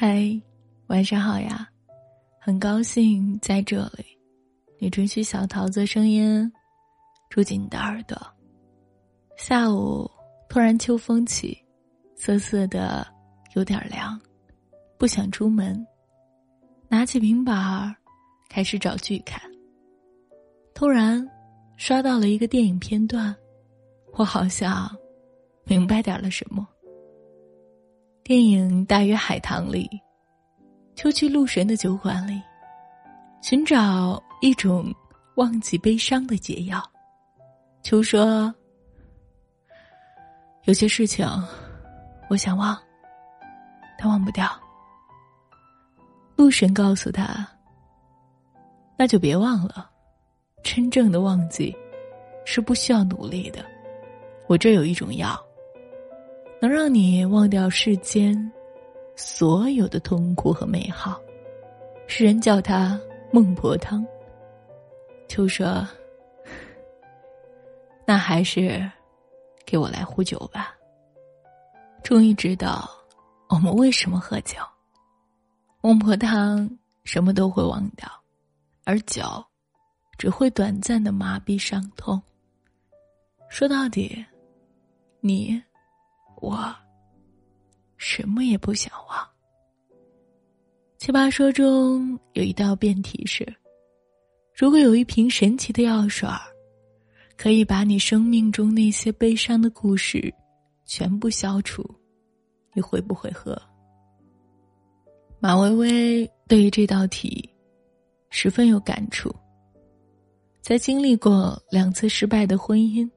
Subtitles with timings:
[0.00, 0.30] 嗨，
[0.86, 1.68] 晚上好呀！
[2.40, 4.04] 很高兴在这里，
[4.78, 6.48] 你准许小桃子声音
[7.28, 8.16] 住进你的耳朵。
[9.36, 10.08] 下午
[10.48, 11.58] 突然秋风起，
[12.14, 13.04] 瑟瑟的
[13.56, 14.16] 有点凉，
[14.96, 15.84] 不想出门，
[16.86, 17.92] 拿起平板儿
[18.48, 19.42] 开始找剧看。
[20.76, 21.28] 突然
[21.76, 23.34] 刷到了一个电影片段，
[24.12, 24.88] 我好像
[25.64, 26.64] 明白点了什么。
[28.28, 29.88] 电影大约海棠里，
[30.94, 32.38] 秋去鹿神的酒馆里，
[33.40, 34.94] 寻找一种
[35.36, 36.78] 忘记悲伤的解药。
[37.82, 38.54] 秋说
[40.64, 41.26] ：“有些事情，
[42.28, 42.78] 我想忘，
[43.98, 44.46] 但忘不掉。”
[46.36, 47.48] 鹿神告诉他
[48.98, 49.90] ：“那就别忘了，
[50.62, 51.74] 真正的忘记，
[52.44, 53.64] 是不需要努力的。
[54.48, 55.42] 我这有一种药。”
[56.60, 58.50] 能让你忘掉世间
[59.14, 61.20] 所有的痛苦和美好，
[62.08, 63.00] 世人叫它
[63.32, 64.04] 孟婆汤。
[65.28, 65.86] 秋说
[68.04, 68.90] ：“那还是
[69.64, 70.74] 给我来壶酒吧。”
[72.02, 72.90] 终于知道
[73.48, 74.56] 我们为什么喝酒。
[75.80, 76.68] 孟婆汤
[77.04, 78.10] 什么都会忘掉，
[78.84, 79.22] 而酒
[80.16, 82.20] 只会短暂的麻痹伤痛。
[83.48, 84.24] 说到底，
[85.20, 85.62] 你。
[86.40, 86.74] 我
[87.96, 89.28] 什么也不想忘。
[90.98, 93.46] 奇葩说中有一道辩题是：
[94.54, 96.40] 如果有一瓶神奇的药水儿，
[97.36, 100.32] 可以把你生命中那些悲伤的故事
[100.84, 101.84] 全部消除，
[102.74, 103.60] 你会不会喝？
[105.38, 107.48] 马薇薇对于这道题
[108.30, 109.32] 十分有感触。
[110.60, 113.08] 在经历过两次失败的婚姻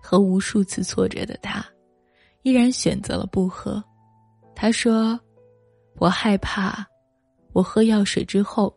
[0.00, 1.66] 和无数次挫折的她。
[2.46, 3.82] 依然选择了不喝，
[4.54, 5.18] 他说
[5.98, 6.86] ：“我害怕，
[7.52, 8.72] 我喝药水之后，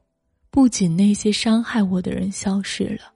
[0.49, 3.13] 不仅那些伤害我的人消失了，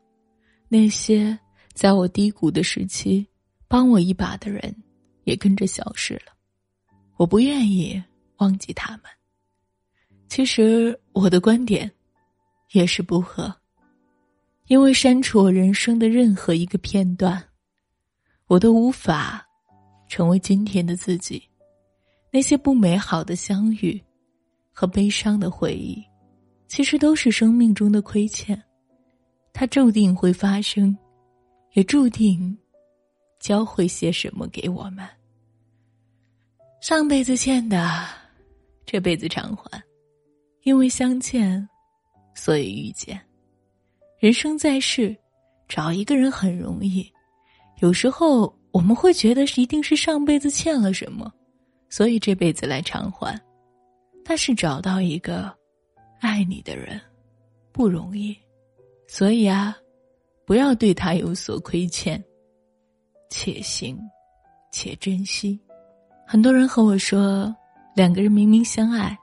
[0.70, 1.36] 那些
[1.74, 3.28] 在我低谷的时期
[3.68, 4.72] 帮我一把的人
[5.24, 6.32] 也跟着消失了。
[7.18, 8.00] 我不愿意
[8.38, 9.06] 忘记他们。
[10.28, 11.92] 其实我的观点
[12.74, 13.52] 也是不喝，
[14.68, 17.44] 因为删除我人生的任何一个片段，
[18.46, 19.43] 我都无法。”
[20.14, 21.42] 成为今天的自己，
[22.30, 24.00] 那些不美好的相遇
[24.72, 26.04] 和悲伤的回忆，
[26.68, 28.62] 其实都是生命中的亏欠。
[29.54, 30.96] 它注定会发生，
[31.72, 32.56] 也注定
[33.40, 35.04] 教会些什么给我们。
[36.80, 38.06] 上辈子欠的，
[38.86, 39.82] 这辈子偿还。
[40.62, 41.68] 因为相欠，
[42.36, 43.20] 所以遇见。
[44.20, 45.18] 人生在世，
[45.68, 47.12] 找一个人很容易，
[47.80, 48.56] 有时候。
[48.74, 51.32] 我们会觉得是一定是上辈子欠了什么，
[51.90, 53.40] 所以这辈子来偿还。
[54.26, 55.56] 但是找到一个
[56.20, 57.00] 爱你的人
[57.72, 58.36] 不容易，
[59.08, 59.78] 所以啊，
[60.44, 62.22] 不要对他有所亏欠，
[63.30, 63.96] 且行
[64.72, 65.60] 且珍惜。
[66.26, 67.56] 很多人和我说，
[67.96, 69.16] 两个人明明相爱，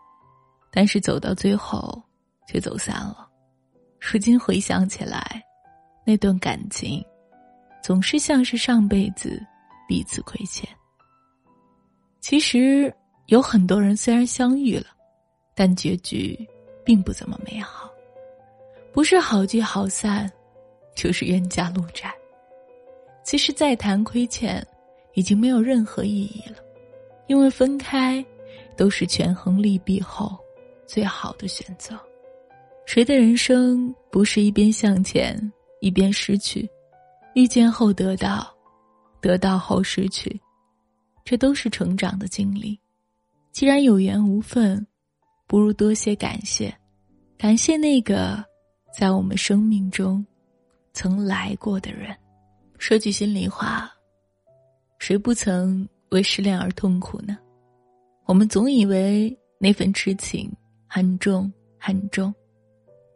[0.70, 2.00] 但是走到最后
[2.46, 3.28] 却走散了。
[3.98, 5.42] 如今回想起来，
[6.06, 7.04] 那段感情。
[7.82, 9.40] 总是像是上辈子
[9.88, 10.68] 彼此亏欠。
[12.20, 12.92] 其实
[13.26, 14.86] 有很多人虽然相遇了，
[15.54, 16.38] 但结局
[16.84, 17.90] 并不怎么美好，
[18.92, 20.30] 不是好聚好散，
[20.94, 22.12] 就是冤家路窄。
[23.24, 24.66] 其实再谈亏欠，
[25.14, 26.56] 已经没有任何意义了，
[27.26, 28.24] 因为分开
[28.76, 30.38] 都是权衡利弊后
[30.86, 31.98] 最好的选择。
[32.86, 35.40] 谁的人生不是一边向前
[35.80, 36.68] 一边失去？
[37.34, 38.52] 遇见后得到，
[39.20, 40.40] 得到后失去，
[41.24, 42.78] 这都是成长的经历。
[43.52, 44.84] 既然有缘无分，
[45.46, 46.74] 不如多些感谢，
[47.36, 48.44] 感谢那个
[48.92, 50.24] 在我们生命中
[50.92, 52.16] 曾来过的人。
[52.78, 53.90] 说句心里话，
[54.98, 57.38] 谁不曾为失恋而痛苦呢？
[58.26, 60.50] 我们总以为那份痴情
[60.86, 62.32] 很重很重，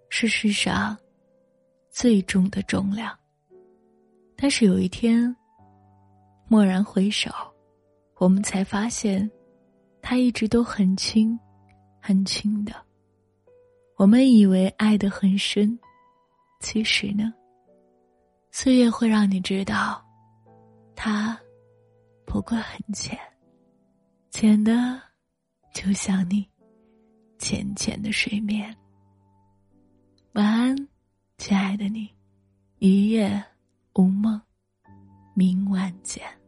[0.08, 0.96] 事实上，
[1.90, 3.16] 最重的重量。
[4.36, 5.34] 但是有一天，
[6.48, 7.30] 蓦然回首，
[8.16, 9.30] 我们才发现，
[10.02, 11.38] 它一直都很轻，
[12.00, 12.74] 很轻的。
[13.96, 15.78] 我们以为爱得很深，
[16.60, 17.32] 其实呢，
[18.50, 20.04] 岁月会让你知道，
[20.94, 21.38] 它
[22.26, 23.18] 不过很浅，
[24.30, 25.00] 浅的
[25.72, 26.46] 就像你
[27.38, 28.76] 浅浅的睡眠。
[30.32, 30.76] 晚安，
[31.38, 32.10] 亲爱的你，
[32.78, 33.42] 一夜。
[33.94, 34.40] 无梦，
[35.34, 36.43] 明晚见。